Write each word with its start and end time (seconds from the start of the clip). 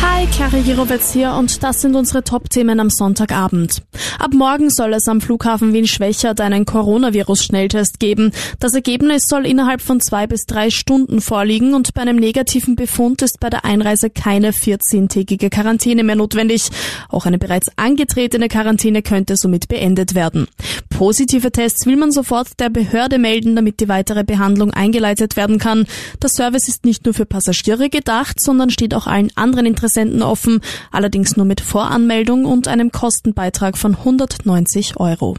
Hi, 0.00 0.26
Clara 0.26 0.58
Jirovetz 0.58 1.12
hier 1.12 1.32
und 1.32 1.62
das 1.64 1.80
sind 1.80 1.96
unsere 1.96 2.22
Top-Themen 2.22 2.78
am 2.78 2.88
Sonntagabend. 2.88 3.82
Ab 4.20 4.32
morgen 4.32 4.70
soll 4.70 4.94
es 4.94 5.08
am 5.08 5.20
Flughafen 5.20 5.72
Wien-Schwächert 5.72 6.40
einen 6.40 6.66
Coronavirus-Schnelltest 6.66 7.98
geben. 7.98 8.30
Das 8.60 8.74
Ergebnis 8.74 9.24
soll 9.26 9.44
innerhalb 9.44 9.80
von 9.82 10.00
zwei 10.00 10.28
bis 10.28 10.44
drei 10.46 10.70
Stunden 10.70 11.20
vorliegen 11.20 11.74
und 11.74 11.94
bei 11.94 12.02
einem 12.02 12.16
negativen 12.16 12.76
Befund 12.76 13.22
ist 13.22 13.40
bei 13.40 13.50
der 13.50 13.64
Einreise 13.64 14.08
keine 14.08 14.52
14-tägige 14.52 15.50
Quarantäne 15.50 16.04
mehr 16.04 16.16
notwendig. 16.16 16.68
Auch 17.08 17.26
eine 17.26 17.38
bereits 17.38 17.68
angetretene 17.76 18.46
Quarantäne 18.48 19.02
könnte 19.02 19.36
somit 19.36 19.66
beendet 19.66 20.14
werden. 20.14 20.46
Positive 20.90 21.50
Tests 21.50 21.86
will 21.86 21.96
man 21.96 22.12
sofort 22.12 22.58
der 22.60 22.70
Behörde 22.70 23.18
melden, 23.18 23.56
damit 23.56 23.80
die 23.80 23.88
weitere 23.88 24.24
Behandlung 24.24 24.72
eingeleitet 24.72 25.36
werden 25.36 25.58
kann. 25.58 25.86
Der 26.22 26.28
Service 26.28 26.68
ist 26.68 26.84
nicht 26.84 27.04
nur 27.04 27.14
für 27.14 27.26
Passagiere 27.26 27.88
gedacht, 27.88 28.40
sondern 28.40 28.70
steht 28.70 28.94
auch 28.94 29.06
allen 29.06 29.30
anderen 29.36 29.66
Interessenten 29.66 29.87
Interessenten 29.88 30.22
offen, 30.22 30.60
allerdings 30.90 31.38
nur 31.38 31.46
mit 31.46 31.62
Voranmeldung 31.62 32.44
und 32.44 32.68
einem 32.68 32.92
Kostenbeitrag 32.92 33.78
von 33.78 33.94
190 33.94 35.00
Euro. 35.00 35.34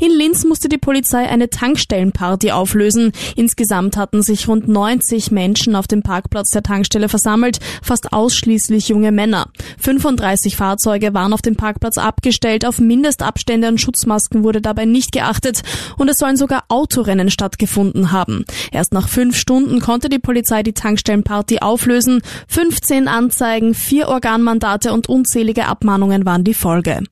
In 0.00 0.12
Linz 0.12 0.44
musste 0.44 0.68
die 0.68 0.78
Polizei 0.78 1.28
eine 1.28 1.50
Tankstellenparty 1.50 2.52
auflösen. 2.52 3.10
Insgesamt 3.34 3.96
hatten 3.96 4.22
sich 4.22 4.46
rund 4.46 4.68
90 4.68 5.32
Menschen 5.32 5.74
auf 5.74 5.88
dem 5.88 6.02
Parkplatz 6.02 6.50
der 6.50 6.62
Tankstelle 6.62 7.08
versammelt, 7.08 7.58
fast 7.82 8.12
ausschließlich 8.12 8.88
junge 8.88 9.10
Männer. 9.10 9.46
35 9.80 10.54
Fahrzeuge 10.54 11.14
waren 11.14 11.32
auf 11.32 11.42
dem 11.42 11.56
Parkplatz 11.56 11.98
abgestellt, 11.98 12.64
auf 12.64 12.78
Mindestabstände 12.78 13.66
und 13.66 13.80
Schutzmasken 13.80 14.44
wurde 14.44 14.60
dabei 14.60 14.84
nicht 14.84 15.10
geachtet 15.10 15.62
und 15.96 16.08
es 16.08 16.18
sollen 16.18 16.36
sogar 16.36 16.64
Autorennen 16.68 17.30
stattgefunden 17.30 18.12
haben. 18.12 18.44
Erst 18.70 18.92
nach 18.92 19.08
fünf 19.08 19.36
Stunden 19.36 19.80
konnte 19.80 20.08
die 20.08 20.20
Polizei 20.20 20.62
die 20.62 20.74
Tankstellenparty 20.74 21.58
auflösen. 21.58 22.22
15 22.46 23.08
Anzeigen, 23.08 23.74
vier 23.74 24.08
Organmandate 24.08 24.92
und 24.92 25.08
unzählige 25.08 25.66
Abmahnungen 25.66 26.24
waren 26.24 26.44
die 26.44 26.54
Folge. 26.54 27.02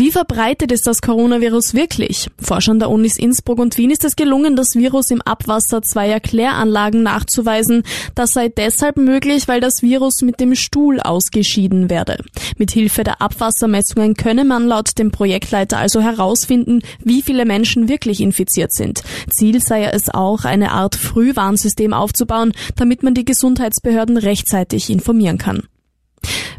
Wie 0.00 0.12
verbreitet 0.12 0.70
ist 0.70 0.86
das 0.86 1.02
Coronavirus 1.02 1.74
wirklich? 1.74 2.28
Forschern 2.40 2.78
der 2.78 2.88
Unis 2.88 3.18
Innsbruck 3.18 3.58
und 3.58 3.76
Wien 3.78 3.90
ist 3.90 4.04
es 4.04 4.14
gelungen, 4.14 4.54
das 4.54 4.76
Virus 4.76 5.10
im 5.10 5.20
Abwasser 5.22 5.82
zweier 5.82 6.20
Kläranlagen 6.20 7.02
nachzuweisen. 7.02 7.82
Das 8.14 8.30
sei 8.30 8.48
deshalb 8.48 8.96
möglich, 8.96 9.48
weil 9.48 9.60
das 9.60 9.82
Virus 9.82 10.22
mit 10.22 10.38
dem 10.38 10.54
Stuhl 10.54 11.00
ausgeschieden 11.00 11.90
werde. 11.90 12.22
Mit 12.58 12.70
Hilfe 12.70 13.02
der 13.02 13.20
Abwassermessungen 13.20 14.14
könne 14.14 14.44
man 14.44 14.68
laut 14.68 14.96
dem 15.00 15.10
Projektleiter 15.10 15.78
also 15.78 16.00
herausfinden, 16.00 16.82
wie 17.02 17.20
viele 17.20 17.44
Menschen 17.44 17.88
wirklich 17.88 18.20
infiziert 18.20 18.72
sind. 18.72 19.02
Ziel 19.28 19.60
sei 19.60 19.86
es 19.86 20.10
auch, 20.10 20.44
eine 20.44 20.70
Art 20.70 20.94
Frühwarnsystem 20.94 21.92
aufzubauen, 21.92 22.52
damit 22.76 23.02
man 23.02 23.14
die 23.14 23.24
Gesundheitsbehörden 23.24 24.16
rechtzeitig 24.16 24.90
informieren 24.90 25.38
kann. 25.38 25.64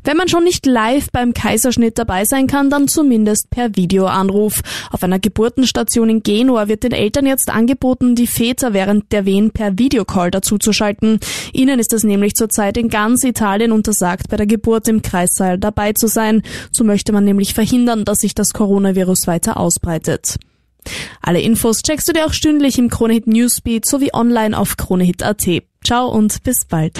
Wenn 0.10 0.18
man 0.18 0.28
schon 0.28 0.44
nicht 0.44 0.66
live 0.66 1.12
beim 1.12 1.36
Kaiserschnitt 1.36 2.00
dabei 2.00 2.26
sein 2.26 2.48
kann, 2.48 2.72
dann 2.72 2.88
zumindest 2.88 3.52
per 3.52 3.76
Videoanruf. 3.76 4.62
Auf 4.90 5.04
einer 5.04 5.20
Geburtenstation 5.20 6.10
in 6.10 6.24
Genua 6.24 6.68
wird 6.68 6.82
den 6.82 6.94
Eltern 6.94 7.28
jetzt 7.28 7.52
angeboten, 7.52 8.16
die 8.16 8.26
Väter 8.26 8.74
während 8.74 9.12
der 9.12 9.26
Wehen 9.26 9.52
per 9.52 9.78
Videocall 9.78 10.32
dazuzuschalten. 10.32 11.20
Ihnen 11.54 11.78
ist 11.78 11.94
es 11.94 12.04
nämlich 12.04 12.34
zurzeit 12.34 12.78
in 12.78 12.90
ganz 12.90 13.24
Italien 13.24 13.72
untersagt, 13.72 14.30
bei 14.30 14.38
der 14.38 14.48
Geburt 14.48 14.88
im 14.88 15.04
Kreissaal 15.04 15.60
dabei 15.60 15.94
zu 15.94 16.08
sein. 16.08 16.42
So 16.72 16.84
möchte 16.84 17.12
man 17.12 17.24
nämlich 17.24 17.54
verhindern, 17.54 18.04
dass 18.04 18.22
sich 18.22 18.34
das 18.34 18.54
Coronavirus 18.54 19.28
weiter 19.28 19.58
ausbreitet. 19.58 20.38
Alle 21.22 21.40
Infos 21.40 21.84
checkst 21.84 22.08
du 22.08 22.14
dir 22.14 22.26
auch 22.26 22.34
stündlich 22.34 22.80
im 22.80 22.90
Kronehit 22.90 23.28
Newsbeat 23.28 23.86
sowie 23.86 24.10
online 24.12 24.58
auf 24.58 24.76
kronehit.at. 24.76 25.48
Ciao 25.86 26.10
und 26.10 26.42
bis 26.42 26.66
bald. 26.68 27.00